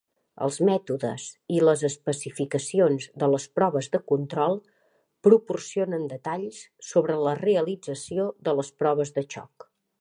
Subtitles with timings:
[0.43, 1.25] Els mètodes
[1.55, 4.59] i les especificacions de les proves de control
[5.29, 9.73] proporcionen detalls sobre la realització de les proves de xoc.